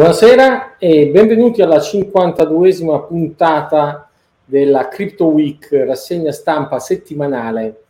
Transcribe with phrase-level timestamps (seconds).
[0.00, 4.08] Buonasera e benvenuti alla 52esima puntata
[4.46, 7.82] della Crypto Week, rassegna stampa settimanale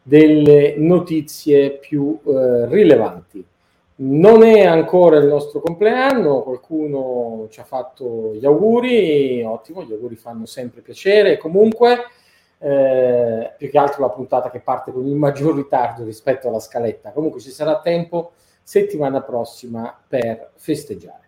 [0.00, 3.44] delle notizie più eh, rilevanti.
[3.96, 10.14] Non è ancora il nostro compleanno, qualcuno ci ha fatto gli auguri, ottimo, gli auguri
[10.14, 11.36] fanno sempre piacere.
[11.36, 11.96] Comunque,
[12.58, 17.10] eh, più che altro la puntata che parte con il maggior ritardo rispetto alla scaletta.
[17.10, 21.25] Comunque ci sarà tempo settimana prossima per festeggiare.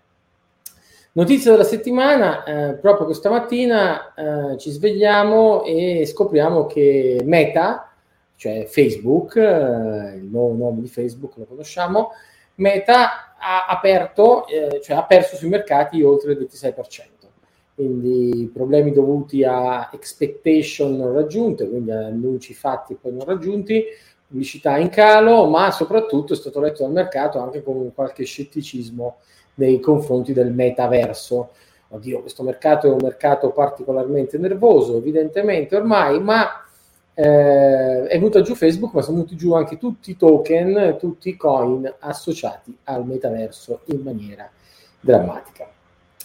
[1.18, 7.92] Notizia della settimana, eh, proprio questa mattina eh, ci svegliamo e scopriamo che Meta,
[8.36, 12.10] cioè Facebook, eh, il nuovo nome di Facebook lo conosciamo,
[12.54, 17.32] Meta ha aperto, eh, cioè ha perso sui mercati oltre il 26%.
[17.74, 23.84] Quindi problemi dovuti a expectation non raggiunte, quindi annunci fatti poi non raggiunti,
[24.24, 29.16] pubblicità in calo, ma soprattutto è stato letto dal mercato anche con qualche scetticismo
[29.58, 31.50] nei confronti del metaverso.
[31.90, 36.64] Oddio, questo mercato è un mercato particolarmente nervoso, evidentemente ormai, ma
[37.14, 41.36] eh, è venuta giù Facebook, ma sono venuti giù anche tutti i token, tutti i
[41.36, 44.48] coin associati al metaverso in maniera
[45.00, 45.68] drammatica.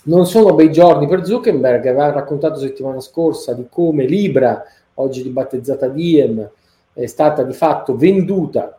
[0.06, 4.64] Non sono bei giorni per Zuckerberg, aveva raccontato settimana scorsa di come Libra,
[4.96, 6.50] oggi ribattezzata Diem,
[6.92, 8.78] è stata di fatto venduta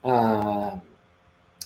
[0.00, 0.80] a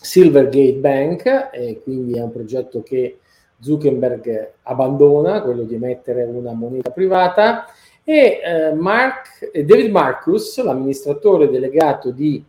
[0.00, 3.18] Silvergate Bank, e quindi è un progetto che
[3.60, 7.66] Zuckerberg abbandona, quello di emettere una moneta privata,
[8.02, 12.42] e eh, Mark, David Marcus, l'amministratore delegato di,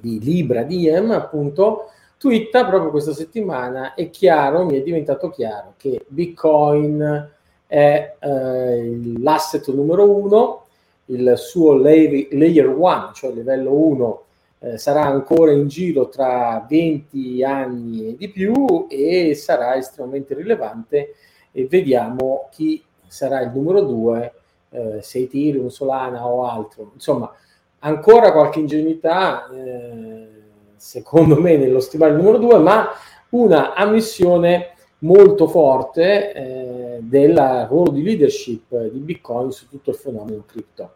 [0.00, 6.04] di Libra Diem, appunto, twitta proprio questa settimana, è chiaro, mi è diventato chiaro che
[6.08, 7.30] Bitcoin
[7.66, 10.64] è eh, l'asset numero uno,
[11.06, 14.22] il suo layer 1, cioè livello 1,
[14.58, 21.14] eh, sarà ancora in giro tra 20 anni e di più e sarà estremamente rilevante
[21.52, 24.32] e vediamo chi sarà il numero 2
[24.70, 26.90] eh, se Ethereum, Solana o altro.
[26.94, 27.32] Insomma,
[27.80, 30.28] ancora qualche ingenuità, eh,
[30.76, 32.88] secondo me, nello stimare il numero 2, ma
[33.30, 40.44] una ammissione molto forte eh, del ruolo di leadership di Bitcoin su tutto il fenomeno
[40.46, 40.90] cripto.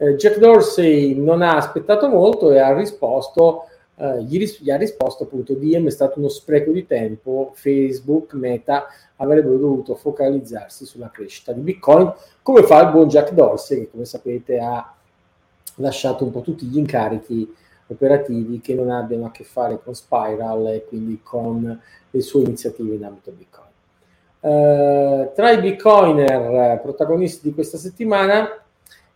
[0.00, 3.64] Eh, Jack Dorsey non ha aspettato molto e ha risposto,
[3.96, 8.34] eh, gli, ris- gli, ha risposto appunto, DM è stato uno spreco di tempo, Facebook,
[8.34, 13.90] Meta avrebbero dovuto focalizzarsi sulla crescita di Bitcoin, come fa il buon Jack Dorsey, che
[13.90, 14.94] come sapete ha
[15.76, 17.52] lasciato un po' tutti gli incarichi
[17.88, 22.94] operativi che non abbiano a che fare con Spiral e quindi con le sue iniziative
[22.94, 23.66] in ambito Bitcoin.
[24.40, 28.48] Uh, tra i Bitcoiner protagonisti di questa settimana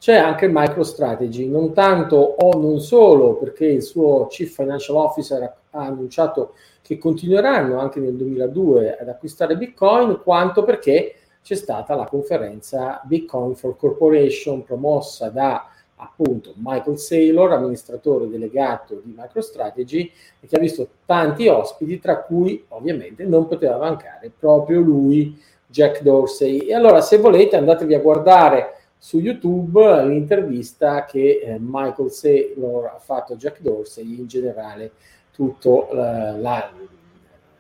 [0.02, 5.40] c'è anche MicroStrategy, non tanto o non solo perché il suo Chief Financial Officer
[5.70, 12.06] ha annunciato che continueranno anche nel 2002 ad acquistare Bitcoin, quanto perché c'è stata la
[12.06, 20.56] conferenza Bitcoin for Corporation promossa da appunto Michael Saylor, amministratore delegato di MicroStrategy, e che
[20.56, 26.58] ha visto tanti ospiti, tra cui ovviamente non poteva mancare proprio lui, Jack Dorsey.
[26.58, 33.00] E allora se volete andatevi a guardare su YouTube l'intervista che eh, Michael Saylor ha
[33.00, 34.92] fatto a Jack Dorsey in generale
[35.32, 36.70] tutto, la, la,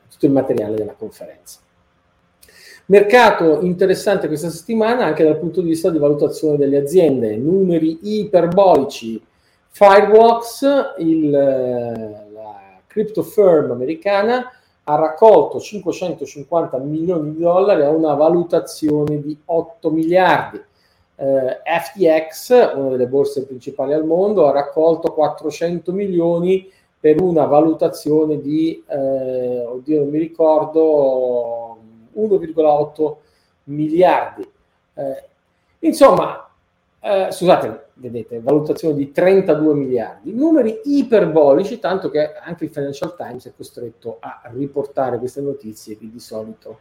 [0.08, 1.58] tutto il materiale della conferenza.
[2.86, 9.20] Mercato interessante questa settimana anche dal punto di vista di valutazione delle aziende, numeri iperbolici.
[9.66, 14.48] Fireblocks, il, la crypto firm americana,
[14.84, 20.70] ha raccolto 550 milioni di dollari a una valutazione di 8 miliardi.
[21.22, 26.68] Eh, FTX, una delle borse principali al mondo, ha raccolto 400 milioni
[26.98, 31.78] per una valutazione di, eh, oddio non mi ricordo,
[32.14, 33.18] 1,8
[33.64, 34.50] miliardi.
[34.94, 35.28] Eh,
[35.78, 36.50] insomma,
[36.98, 43.46] eh, scusate, vedete, valutazione di 32 miliardi, numeri iperbolici, tanto che anche il Financial Times
[43.46, 46.78] è costretto a riportare queste notizie che di solito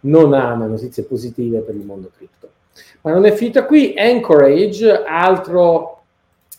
[0.00, 2.62] non ama notizie positive per il mondo cripto.
[3.02, 6.02] Ma non è finita qui, Anchorage, altro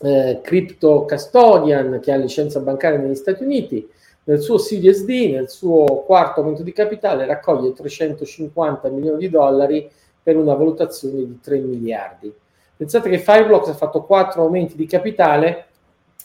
[0.00, 3.88] eh, crypto custodian che ha licenza bancaria negli Stati Uniti,
[4.24, 9.88] nel suo Series D, nel suo quarto aumento di capitale, raccoglie 350 milioni di dollari
[10.22, 12.32] per una valutazione di 3 miliardi.
[12.76, 15.66] Pensate che Fireblocks ha fatto quattro aumenti di capitale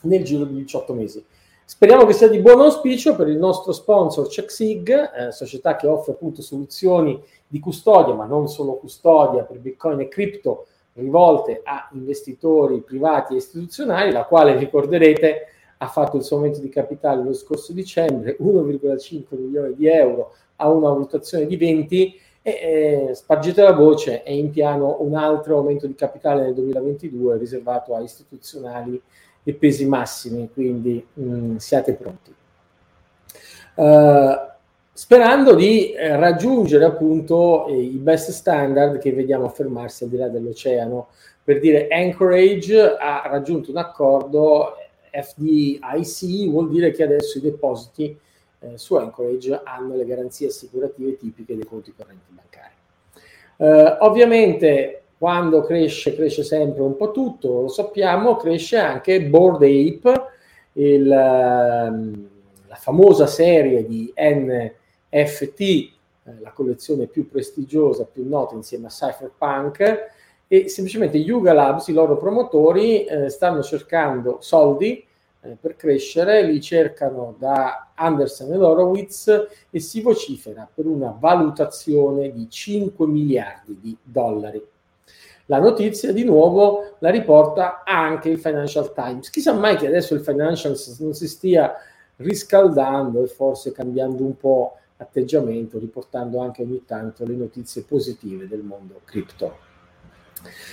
[0.01, 1.23] nel giro di 18 mesi.
[1.73, 6.11] Speriamo che sia di buon auspicio per il nostro sponsor CheckSig, eh, società che offre
[6.11, 10.65] appunto soluzioni di custodia, ma non solo custodia per Bitcoin e cripto
[10.95, 15.45] rivolte a investitori privati e istituzionali, la quale ricorderete
[15.77, 20.69] ha fatto il suo aumento di capitale lo scorso dicembre, 1,5 milioni di euro a
[20.69, 25.87] una valutazione di 20 e eh, spargete la voce, è in piano un altro aumento
[25.87, 29.01] di capitale nel 2022 riservato a istituzionali
[29.43, 32.33] e pesi massimi, quindi mh, mm, siate pronti.
[33.75, 34.49] Uh,
[34.93, 41.07] sperando di eh, raggiungere appunto i best standard che vediamo affermarsi al di là dell'oceano.
[41.43, 44.75] Per dire Anchorage ha raggiunto un accordo
[45.11, 48.17] FDIC, vuol dire che adesso i depositi
[48.59, 52.73] eh, su Anchorage hanno le garanzie assicurative tipiche dei conti correnti bancari.
[53.57, 60.23] Eh, ovviamente quando cresce, cresce sempre un po' tutto, lo sappiamo, cresce anche Board Ape,
[60.71, 62.29] il, ehm,
[62.65, 64.71] la famosa serie di N
[65.11, 65.91] FT, eh,
[66.39, 70.09] la collezione più prestigiosa, più nota insieme a Cypherpunk,
[70.47, 75.05] e semplicemente Yuga Labs, i loro promotori, eh, stanno cercando soldi
[75.41, 82.31] eh, per crescere, li cercano da Anderson e Horowitz e si vocifera per una valutazione
[82.31, 84.70] di 5 miliardi di dollari.
[85.45, 89.29] La notizia di nuovo la riporta anche il Financial Times.
[89.29, 91.73] Chissà mai che adesso il Financial non si stia
[92.17, 98.61] riscaldando e forse cambiando un po' atteggiamento, riportando anche ogni tanto le notizie positive del
[98.61, 99.69] mondo cripto.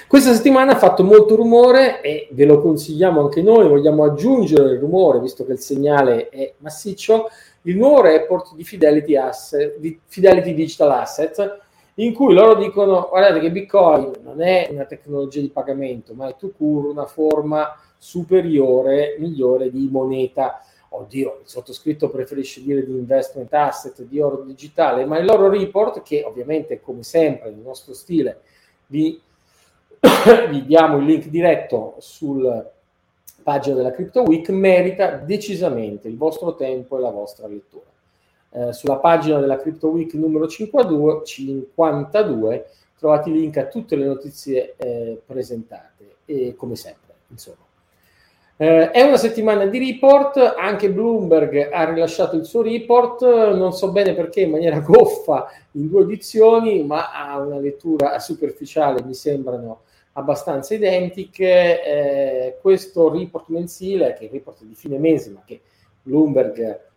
[0.06, 4.78] Questa settimana ha fatto molto rumore e ve lo consigliamo anche noi, vogliamo aggiungere il
[4.78, 7.28] rumore, visto che il segnale è massiccio,
[7.62, 11.60] il nuovo report di Fidelity, Asset, di Fidelity Digital Asset,
[11.98, 16.36] in cui loro dicono guardate che Bitcoin non è una tecnologia di pagamento, ma è
[16.36, 23.52] tu cure una forma superiore, migliore di moneta oddio, il sottoscritto preferisce dire di investment
[23.52, 28.40] asset, di oro digitale, ma il loro report, che ovviamente come sempre nel nostro stile
[28.86, 29.20] vi,
[30.48, 32.70] vi diamo il link diretto sul
[33.42, 37.86] pagina della Crypto Week, merita decisamente il vostro tempo e la vostra lettura.
[38.50, 42.66] Eh, sulla pagina della Crypto Week numero 52, 52
[42.98, 47.66] trovate i link a tutte le notizie eh, presentate e come sempre, insomma.
[48.60, 53.92] Eh, è una settimana di report, anche Bloomberg ha rilasciato il suo report, non so
[53.92, 59.82] bene perché in maniera goffa in due edizioni, ma ha una lettura superficiale, mi sembrano
[60.14, 61.84] abbastanza identiche.
[61.84, 65.60] Eh, questo report mensile, che è il report di fine mese, ma che
[66.02, 66.88] Bloomberg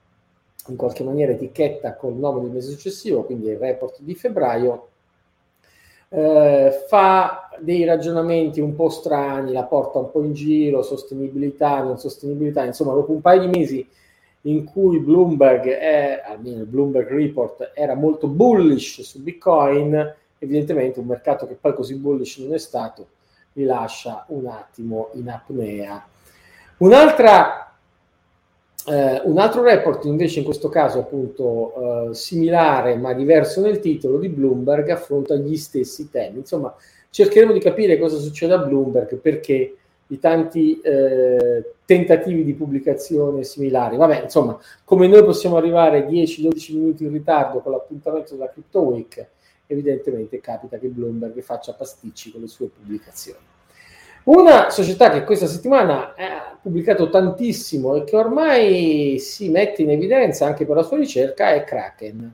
[0.68, 4.88] in qualche maniera etichetta col nome del mese successivo, quindi il report di febbraio,
[6.10, 11.98] eh, fa dei ragionamenti un po' strani, la porta un po' in giro, sostenibilità, non
[11.98, 13.88] sostenibilità, insomma, dopo un paio di mesi
[14.46, 21.06] in cui Bloomberg, è, almeno il Bloomberg Report, era molto bullish su Bitcoin, evidentemente un
[21.06, 23.08] mercato che poi così bullish non è stato,
[23.54, 26.06] vi lascia un attimo in apnea.
[26.78, 27.71] Un'altra
[28.84, 34.18] Uh, un altro report invece in questo caso appunto uh, similare ma diverso nel titolo
[34.18, 36.40] di Bloomberg affronta gli stessi temi.
[36.40, 36.76] Insomma,
[37.12, 39.76] cercheremo di capire cosa succede a Bloomberg perché
[40.08, 43.98] di tanti uh, tentativi di pubblicazione similari.
[43.98, 49.26] Vabbè, insomma, come noi possiamo arrivare 10-12 minuti in ritardo con l'appuntamento della Crypto Week,
[49.68, 53.40] evidentemente capita che Bloomberg faccia pasticci con le sue pubblicazioni.
[54.24, 60.46] Una società che questa settimana ha pubblicato tantissimo e che ormai si mette in evidenza
[60.46, 62.32] anche per la sua ricerca è Kraken.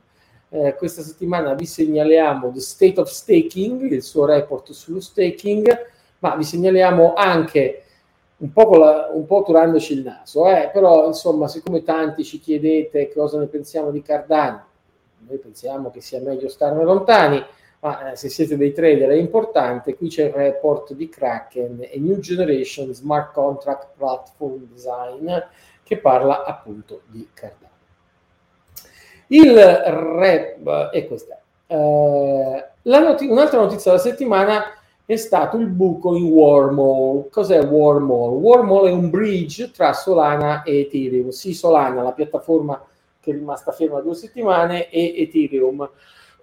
[0.50, 5.86] Eh, questa settimana vi segnaliamo The State of Staking, il suo report sullo staking,
[6.20, 7.84] ma vi segnaliamo anche
[8.38, 13.12] un po', la, un po turandoci il naso, eh, però insomma, siccome tanti ci chiedete
[13.13, 14.65] cosa ne pensiamo di Cardano,
[15.25, 17.41] noi pensiamo che sia meglio starne lontani,
[17.88, 21.98] ma eh, se siete dei trader è importante, qui c'è il report di Kraken e
[22.00, 25.32] New Generation Smart Contract Platform Design
[25.84, 27.65] che parla appunto di Cardano.
[29.27, 31.39] Il rep è questa.
[31.67, 34.63] Eh, not- un'altra notizia della settimana
[35.06, 37.29] è stato il buco in Wormhole.
[37.29, 38.38] Cos'è Wormhole?
[38.38, 41.29] Wormhole è un bridge tra Solana e Ethereum.
[41.29, 42.82] Sì, Solana, la piattaforma
[43.22, 45.89] che è rimasta ferma due settimane, e Ethereum.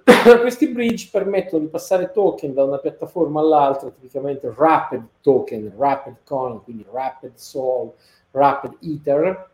[0.40, 6.62] Questi bridge permettono di passare token da una piattaforma all'altra, tipicamente Rapid Token, Rapid Coin,
[6.62, 7.92] quindi Rapid Sol,
[8.30, 9.50] Rapid Ether.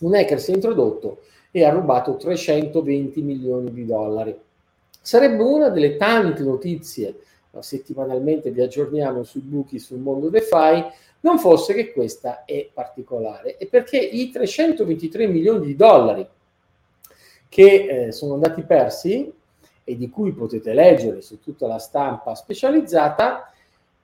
[0.00, 4.38] Un hacker si è introdotto e ha rubato 320 milioni di dollari.
[5.00, 7.20] Sarebbe una delle tante notizie,
[7.58, 10.84] settimanalmente vi aggiorniamo sui buchi sul mondo DeFi,
[11.20, 13.56] non fosse che questa è particolare.
[13.56, 16.28] E perché i 323 milioni di dollari
[17.48, 19.32] che eh, sono andati persi
[19.88, 23.52] e di cui potete leggere su tutta la stampa specializzata,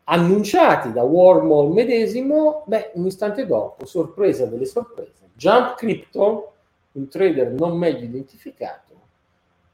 [0.04, 6.52] annunciati da Wormhole medesimo, beh, un istante dopo, sorpresa delle sorprese, Jump Crypto,
[6.92, 8.94] un trader non meglio identificato,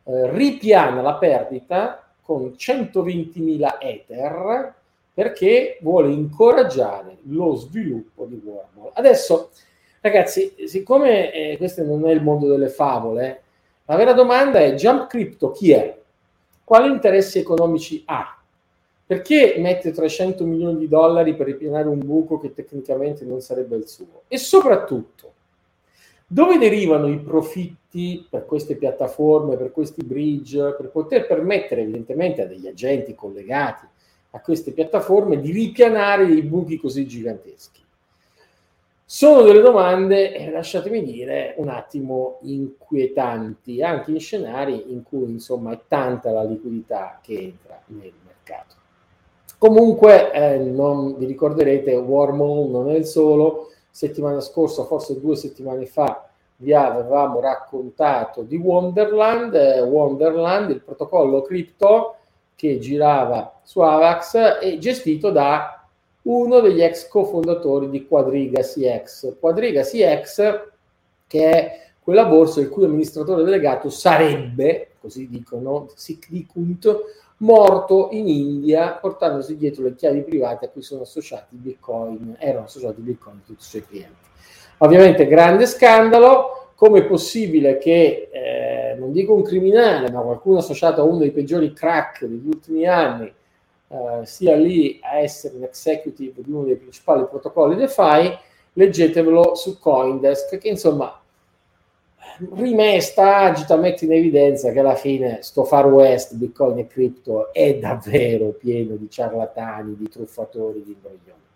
[0.04, 4.74] eh, ripiana la perdita con 120.000 Ether
[5.12, 8.92] perché vuole incoraggiare lo sviluppo di Wormhole.
[8.94, 9.50] Adesso,
[10.00, 13.42] ragazzi, siccome eh, questo non è il mondo delle favole,
[13.84, 15.97] la vera domanda è Jump Crypto chi è?
[16.68, 18.38] Quali interessi economici ha?
[19.06, 23.88] Perché mette 300 milioni di dollari per ripianare un buco che tecnicamente non sarebbe il
[23.88, 24.24] suo?
[24.28, 25.32] E soprattutto,
[26.26, 32.46] dove derivano i profitti per queste piattaforme, per questi bridge, per poter permettere evidentemente a
[32.46, 33.86] degli agenti collegati
[34.32, 37.77] a queste piattaforme di ripianare dei buchi così giganteschi?
[39.10, 45.72] Sono delle domande, eh, lasciatemi dire, un attimo inquietanti, anche in scenari in cui insomma
[45.72, 48.74] è tanta la liquidità che entra nel mercato.
[49.56, 55.86] Comunque, eh, non vi ricorderete, Wormhole non è il solo, settimana scorsa, forse due settimane
[55.86, 62.16] fa, vi avevamo raccontato di Wonderland, eh, Wonderland, il protocollo cripto
[62.54, 65.77] che girava su Avax e gestito da
[66.28, 69.36] uno degli ex cofondatori di Quadriga CX.
[69.38, 70.60] Quadriga CX,
[71.26, 78.28] che è quella borsa il cui amministratore delegato sarebbe, così dicono, sic dicunt, morto in
[78.28, 83.62] India portandosi dietro le chiavi private a cui sono associati Bitcoin, erano associati Bitcoin tutti
[83.62, 84.26] i suoi clienti.
[84.78, 91.00] Ovviamente grande scandalo, come è possibile che, eh, non dico un criminale, ma qualcuno associato
[91.00, 93.32] a uno dei peggiori crack degli ultimi anni,
[93.88, 98.36] eh, sia lì a essere un executive di uno dei principali protocolli DeFi,
[98.74, 101.20] leggetevelo su Coindesk, che insomma
[102.52, 107.76] rimesta, agita, mette in evidenza che alla fine sto Far West, Bitcoin e cripto è
[107.76, 111.46] davvero pieno di ciarlatani, di truffatori, di imbroglioni.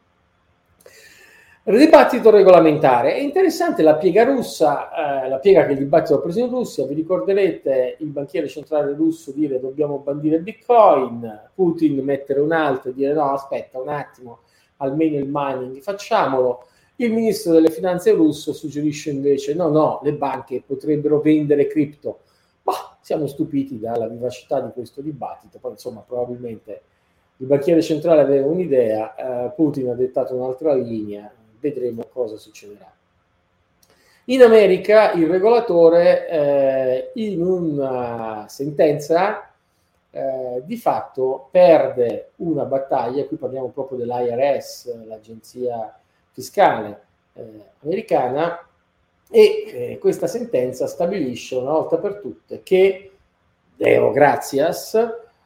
[1.65, 3.15] Dibattito regolamentare.
[3.15, 6.85] È interessante la piega russa, eh, la piega che il dibattito ha preso in Russia.
[6.87, 12.95] Vi ricorderete il banchiere centrale russo dire dobbiamo bandire Bitcoin, Putin mettere un altro e
[12.95, 14.41] dire no, aspetta un attimo,
[14.79, 16.67] almeno il mining facciamolo.
[16.97, 22.23] Il ministro delle finanze russo suggerisce invece no, no, le banche potrebbero vendere cripto.
[22.65, 25.59] Ma siamo stupiti dalla vivacità di questo dibattito.
[25.61, 26.83] Poi insomma probabilmente
[27.37, 32.91] il banchiere centrale aveva un'idea, eh, Putin ha dettato un'altra linea, vedremo cosa succederà.
[34.27, 39.51] In America il regolatore eh, in una sentenza
[40.11, 45.99] eh, di fatto perde una battaglia, qui parliamo proprio dell'IRS, l'agenzia
[46.33, 47.01] fiscale
[47.35, 48.67] eh, americana,
[49.31, 53.11] e eh, questa sentenza stabilisce una volta per tutte che,
[53.75, 54.95] Deo grazias,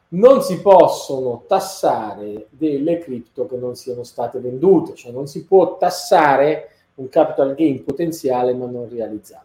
[0.09, 5.77] non si possono tassare delle cripto che non siano state vendute, cioè non si può
[5.77, 9.45] tassare un capital gain potenziale ma non realizzato.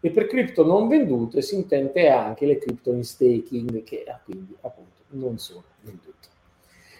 [0.00, 4.54] E per cripto non vendute si intende anche le cripto in staking che ah, quindi
[4.60, 6.14] appunto non sono vendute.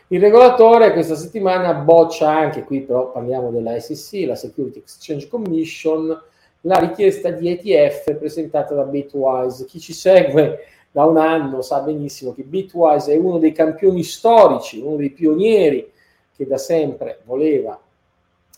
[0.09, 6.17] Il regolatore questa settimana boccia anche, qui però parliamo della SEC, la Security Exchange Commission,
[6.63, 9.65] la richiesta di ETF presentata da Bitwise.
[9.65, 10.61] Chi ci segue
[10.97, 15.93] da un anno sa benissimo che Bitwise è uno dei campioni storici, uno dei pionieri
[16.35, 17.79] che da sempre voleva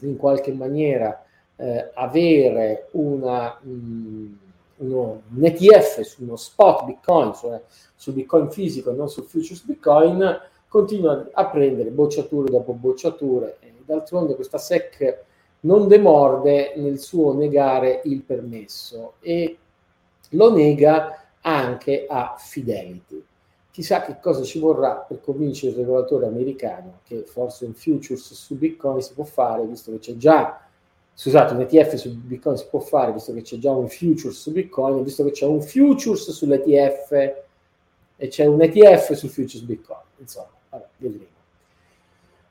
[0.02, 1.24] in qualche maniera
[1.56, 4.32] eh, avere una, mh, mm,
[4.76, 7.60] uno, un ETF su uno spot Bitcoin, cioè
[7.96, 13.58] su Bitcoin fisico e non su futures Bitcoin, continua a prendere bocciature dopo bocciature.
[13.84, 15.24] D'altronde questa SEC
[15.62, 19.58] non demorde nel suo negare il permesso e
[20.30, 23.24] lo nega anche a Fidelity.
[23.70, 28.56] Chissà che cosa ci vorrà per convincere il regolatore americano che forse un futures su
[28.56, 30.60] Bitcoin si può fare, visto che c'è già,
[31.14, 34.50] scusate, un ETF su Bitcoin si può fare, visto che c'è già un futures su
[34.50, 37.12] Bitcoin, visto che c'è un futures sull'ETF
[38.16, 40.00] e c'è un ETF sul futures Bitcoin.
[40.18, 41.37] Insomma, vabbè, vedremo.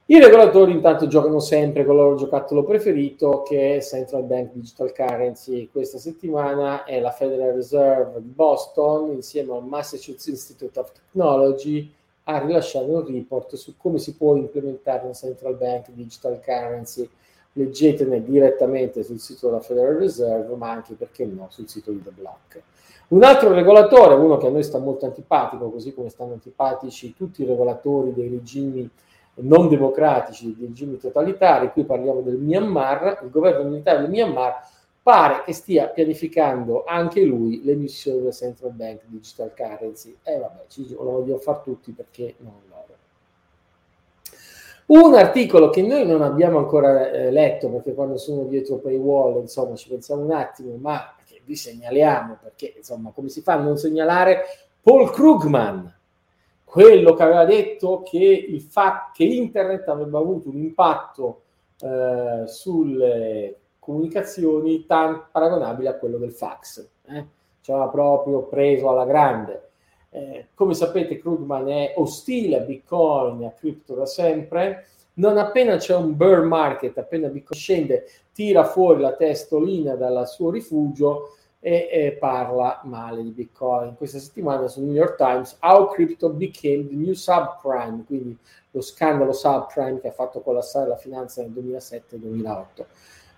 [0.10, 4.94] I regolatori intanto giocano sempre con il loro giocattolo preferito che è Central Bank Digital
[4.94, 5.68] Currency.
[5.70, 11.92] Questa settimana è la Federal Reserve di Boston insieme al Massachusetts Institute of Technology
[12.24, 17.10] a rilasciare un report su come si può implementare un Central Bank Digital Currency.
[17.52, 22.12] Leggetene direttamente sul sito della Federal Reserve, ma anche perché no sul sito di The
[22.12, 22.62] Block.
[23.10, 27.42] Un altro regolatore, uno che a noi sta molto antipatico, così come stanno antipatici tutti
[27.42, 28.90] i regolatori dei regimi
[29.40, 34.76] non democratici, di regimi totalitari, qui parliamo del Myanmar, il governo militare del Myanmar
[35.08, 40.18] pare che stia pianificando anche lui l'emissione del Central Bank Digital Currency.
[40.22, 42.96] E eh, vabbè, ci lo vogliono fare tutti perché non loro.
[44.88, 49.76] Un articolo che noi non abbiamo ancora eh, letto perché quando sono dietro paywall, insomma,
[49.76, 53.78] ci pensiamo un attimo, ma che vi segnaliamo perché, insomma, come si fa a non
[53.78, 54.42] segnalare
[54.82, 55.97] Paul Krugman,
[56.78, 61.42] quello che aveva detto che il fatto che internet avrebbe avuto un impatto
[61.80, 66.88] eh, sulle comunicazioni tan paragonabile a quello del fax.
[67.08, 67.26] Eh?
[67.62, 69.70] Ci aveva proprio preso alla grande.
[70.12, 74.86] Eh, come sapete, Krugman è ostile a Bitcoin a cripto da sempre.
[75.14, 80.52] Non appena c'è un bear market, appena Bitcoin scende, tira fuori la testolina dal suo
[80.52, 83.96] rifugio e, e, parla male di Bitcoin.
[83.96, 88.38] Questa settimana sul New York Times, How Crypto Became the New Subprime, quindi
[88.72, 92.86] lo scandalo subprime che ha fatto collassare la finanza nel 2007-2008.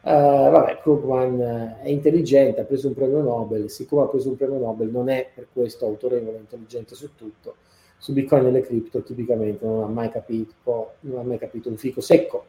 [0.01, 4.29] Uh, eh, vabbè, Krugman eh, è intelligente, ha preso un premio Nobel, siccome ha preso
[4.29, 7.55] un premio Nobel non è per questo autorevole e intelligente su tutto,
[7.97, 11.77] su Bitcoin e le cripto tipicamente non ha mai capito, non ha mai capito un
[11.77, 12.45] fico secco.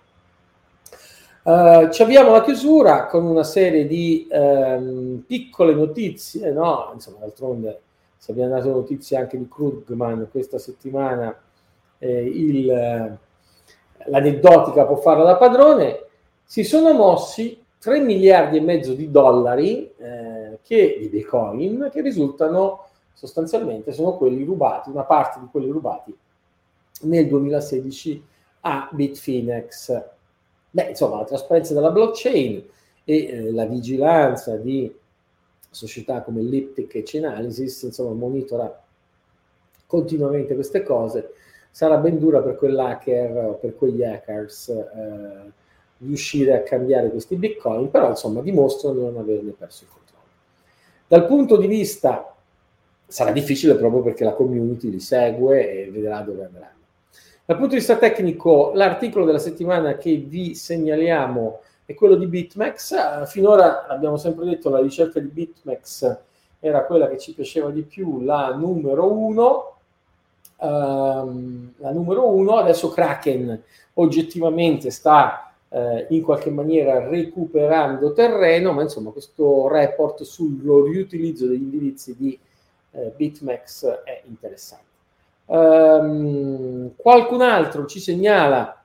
[1.42, 6.90] Uh, ci abbiamo la chiusura con una serie di um, piccole notizie, no?
[6.92, 7.80] Insomma, d'altronde
[8.16, 11.34] se abbiamo dato notizie anche di Krugman questa settimana,
[11.98, 12.66] eh, il,
[14.04, 16.04] l'aneddotica può farla da padrone
[16.44, 22.86] si sono mossi 3 miliardi e mezzo di dollari eh, che, di Bitcoin che risultano
[23.12, 26.12] sostanzialmente sono quelli rubati, una parte di quelli rubati
[27.02, 28.24] nel 2016
[28.62, 30.04] a Bitfinex.
[30.70, 32.64] Beh, insomma, la trasparenza della blockchain
[33.04, 34.92] e eh, la vigilanza di
[35.68, 38.82] società come Liptic e Chainalysis, insomma, monitora
[39.86, 41.32] continuamente queste cose.
[41.70, 45.52] Sarà ben dura per quell'hacker, per quegli hackers eh,
[45.98, 50.24] riuscire a cambiare questi bitcoin, però insomma dimostrano di non averne perso il controllo.
[51.06, 52.34] Dal punto di vista
[53.06, 56.78] sarà difficile proprio perché la community li segue e vedrà dove andranno.
[57.50, 63.26] Dal punto di vista tecnico, l'articolo della settimana che vi segnaliamo è quello di BitMEX.
[63.26, 66.18] Finora abbiamo sempre detto la ricerca di BitMEX
[66.60, 69.78] era quella che ci piaceva di più, la numero uno.
[70.58, 73.60] Um, la numero uno, adesso Kraken
[73.94, 81.62] oggettivamente sta eh, in qualche maniera recuperando terreno, ma insomma questo report sullo riutilizzo degli
[81.62, 82.38] indirizzi di
[82.92, 84.89] eh, BitMEX è interessante.
[85.52, 88.80] Um, qualcun altro ci segnala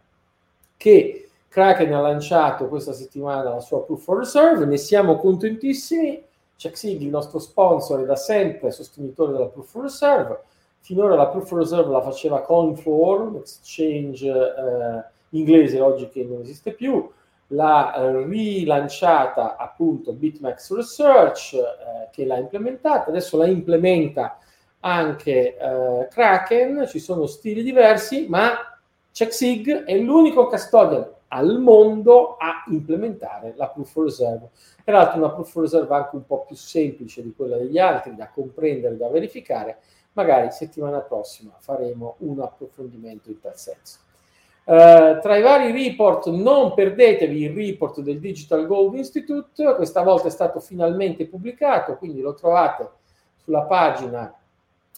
[0.76, 6.24] che Kraken ha lanciato questa settimana la sua Proof of Reserve, ne siamo contentissimi.
[6.58, 10.40] CheckSig, il nostro sponsor, è da sempre sostenitore della Proof of Reserve.
[10.80, 16.72] Finora la Proof of Reserve la faceva Coinfor, exchange eh, inglese oggi che non esiste
[16.72, 17.08] più,
[17.50, 24.40] l'ha eh, rilanciata appunto BitMEX Research eh, che l'ha implementata, adesso la implementa
[24.86, 28.78] anche eh, Kraken, ci sono stili diversi, ma
[29.12, 34.50] CheckSig è l'unico custodian al mondo a implementare la proof of reserve.
[34.84, 38.30] Peraltro una proof of reserve anche un po' più semplice di quella degli altri, da
[38.30, 39.80] comprendere, da verificare.
[40.14, 44.00] Magari settimana prossima faremo un approfondimento in tal senso.
[44.66, 50.28] Uh, tra i vari report, non perdetevi il report del Digital Gold Institute, questa volta
[50.28, 52.90] è stato finalmente pubblicato, quindi lo trovate
[53.44, 54.34] sulla pagina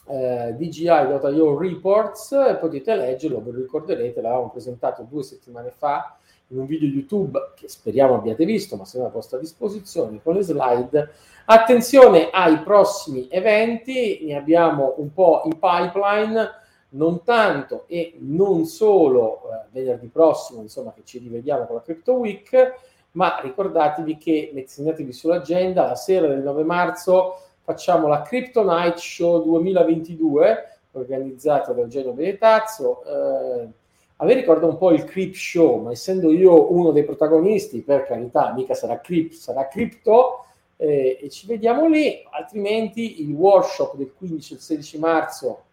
[0.07, 6.17] uh, DGI.io Reports potete leggerlo, ve lo ricorderete, l'avevamo presentato due settimane fa
[6.49, 10.41] in un video YouTube che speriamo abbiate visto, ma se a vostra disposizione con le
[10.41, 11.09] slide.
[11.45, 19.41] Attenzione ai prossimi eventi, ne abbiamo un po' in pipeline non tanto e non solo
[19.43, 22.73] eh, venerdì prossimo, insomma, che ci rivediamo con la Crypto Week,
[23.11, 29.43] ma ricordatevi che segnatevi sull'agenda, la sera del 9 marzo facciamo la Crypto Night Show
[29.43, 33.03] 2022 organizzata da Eugenio Benetazzo.
[33.03, 33.67] Eh,
[34.15, 38.05] a me ricorda un po' il Crypt Show, ma essendo io uno dei protagonisti, per
[38.05, 40.45] carità, mica sarà Crypt, sarà Crypto,
[40.77, 45.63] eh, e ci vediamo lì, altrimenti il workshop del 15 e 16 marzo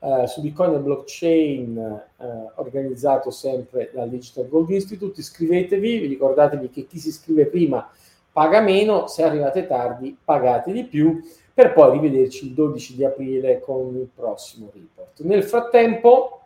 [0.00, 2.26] eh, su Bitcoin e blockchain eh,
[2.56, 5.20] organizzato sempre dal Digital Gold Institute.
[5.20, 7.88] Iscrivetevi, ricordatevi che chi si iscrive prima
[8.36, 11.22] paga meno, se arrivate tardi pagate di più,
[11.54, 15.22] per poi rivederci il 12 di aprile con il prossimo report.
[15.22, 16.40] Nel frattempo,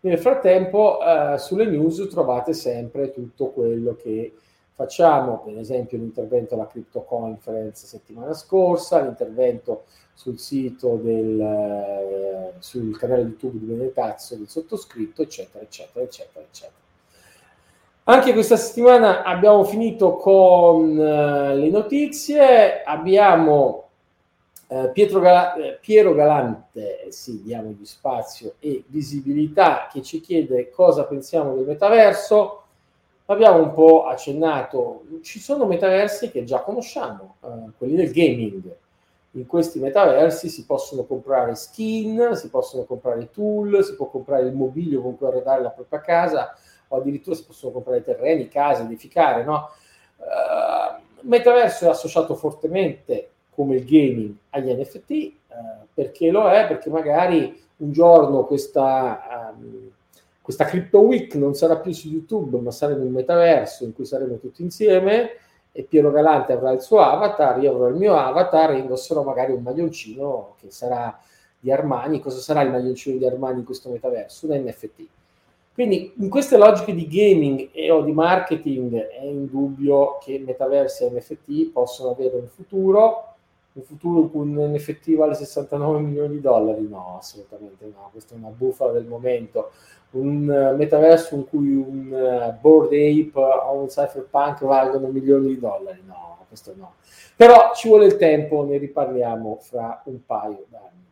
[0.00, 4.34] nel frattempo eh, sulle news trovate sempre tutto quello che
[4.74, 12.98] facciamo, per esempio l'intervento alla Crypto Conference settimana scorsa, l'intervento sul sito del eh, sul
[12.98, 16.83] canale YouTube di Benetazzo del sottoscritto, eccetera, eccetera, eccetera, eccetera.
[18.06, 23.84] Anche questa settimana abbiamo finito con uh, le notizie, abbiamo
[24.68, 31.04] eh, Gal- eh, Piero Galante, eh, sì, diamogli spazio e visibilità, che ci chiede cosa
[31.04, 32.64] pensiamo del metaverso.
[33.24, 38.70] Abbiamo un po' accennato, ci sono metaversi che già conosciamo, eh, quelli del gaming.
[39.30, 44.52] In questi metaversi si possono comprare skin, si possono comprare tool, si può comprare il
[44.52, 46.54] mobilio con cui arredare la propria casa,
[46.94, 49.70] o addirittura si possono comprare terreni, case, edificare, no?
[50.16, 55.32] Uh, metaverso è associato fortemente come il gaming agli NFT, eh,
[55.92, 56.66] perché lo è?
[56.66, 59.90] Perché magari un giorno questa, um,
[60.40, 64.04] questa Crypto Week non sarà più su YouTube, ma sarà in un metaverso in cui
[64.04, 65.30] saremo tutti insieme
[65.70, 69.52] e Piero Galante avrà il suo avatar, io avrò il mio avatar e indosserò magari
[69.52, 71.18] un maglioncino che sarà
[71.58, 72.20] di Armani.
[72.20, 74.46] Cosa sarà il maglioncino di Armani in questo metaverso?
[74.46, 75.06] Un NFT.
[75.74, 81.10] Quindi in queste logiche di gaming e o di marketing è indubbio che metaversi e
[81.10, 83.34] NFT possono avere un futuro
[83.74, 86.86] un futuro cui un NFT vale 69 milioni di dollari?
[86.88, 89.72] No, assolutamente no, questa è una bufala del momento.
[90.10, 95.58] Un uh, metaverso in cui un uh, board ape o un cypherpunk valgono milioni di
[95.58, 96.02] dollari?
[96.06, 96.94] No, questo no.
[97.34, 101.02] Però ci vuole il tempo, ne riparliamo fra un paio d'anni.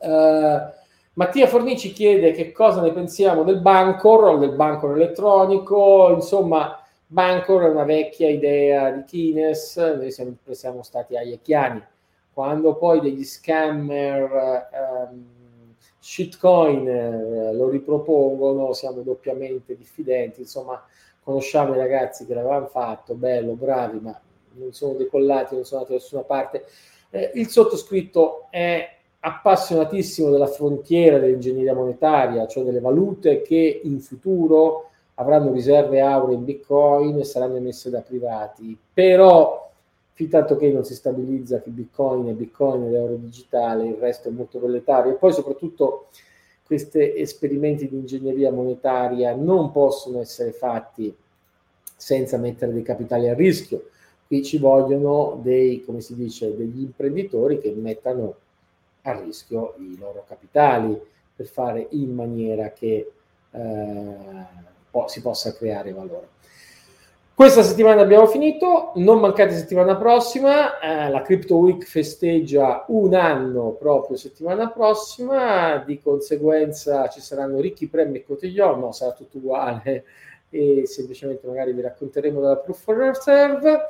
[0.00, 0.72] Uh,
[1.18, 7.68] Mattia Fornici chiede che cosa ne pensiamo del Bancor del Bancor elettronico, insomma Bancor è
[7.68, 11.84] una vecchia idea di Kines, noi sempre siamo stati aiecchiani.
[12.32, 14.68] Quando poi degli scammer
[15.10, 15.24] um,
[15.98, 20.42] shitcoin eh, lo ripropongono, siamo doppiamente diffidenti.
[20.42, 20.80] Insomma,
[21.24, 24.16] conosciamo i ragazzi che l'avevano fatto, bello, bravi, ma
[24.52, 26.64] non sono decollati, non sono andati da nessuna parte.
[27.10, 34.90] Eh, il sottoscritto è appassionatissimo della frontiera dell'ingegneria monetaria, cioè delle valute che in futuro
[35.14, 39.68] avranno riserve auree in bitcoin e saranno emesse da privati, però
[40.12, 44.28] fin tanto che non si stabilizza che bitcoin è bitcoin ed euro digitale, il resto
[44.28, 46.06] è molto proletario e poi soprattutto
[46.64, 51.14] questi esperimenti di ingegneria monetaria non possono essere fatti
[51.96, 53.88] senza mettere dei capitali a rischio.
[54.26, 58.34] Qui ci vogliono dei, come si dice, degli imprenditori che mettano
[59.10, 61.00] a rischio i loro capitali
[61.34, 63.12] per fare in maniera che
[63.50, 64.16] eh,
[65.06, 66.36] si possa creare valore.
[67.38, 73.76] Questa settimana abbiamo finito, non mancate settimana prossima, eh, la Crypto Week festeggia un anno
[73.78, 80.04] proprio settimana prossima, di conseguenza ci saranno ricchi premi e cotillon, no, sarà tutto uguale
[80.50, 83.86] e semplicemente magari vi racconteremo della Proof for Reserve.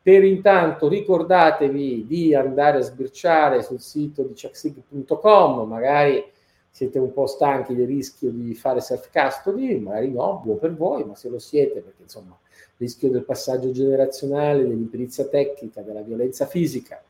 [0.00, 6.24] Per intanto ricordatevi di andare a sbirciare sul sito di checksig.com, magari
[6.70, 11.04] siete un po' stanchi del rischio di fare self custody, magari no, buon per voi,
[11.04, 16.46] ma se lo siete, perché insomma il rischio del passaggio generazionale, dell'imperizia tecnica, della violenza
[16.46, 17.02] fisica,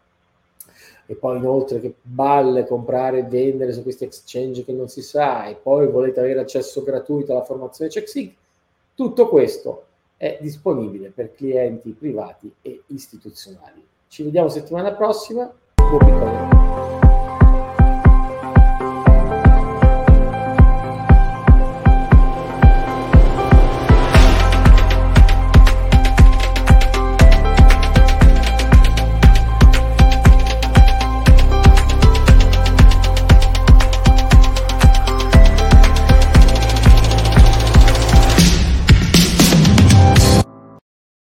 [1.05, 5.46] e poi inoltre che balle comprare e vendere su questi exchange che non si sa,
[5.46, 8.33] e poi volete avere accesso gratuito alla formazione CheckSig,
[8.94, 9.88] tutto questo
[10.19, 13.83] è disponibile per clienti privati e istituzionali.
[14.09, 15.51] Ci vediamo settimana prossima.
[15.75, 16.58] Buon piccolo.